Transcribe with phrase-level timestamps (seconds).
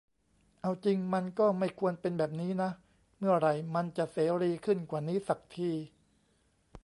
[0.61, 2.69] เอาจริงมันก็ไม่ควรเป็นแบบนี้นะ
[3.17, 5.71] เมื่อไหร่มันจะเสรีขึ้นกว่านี้สักที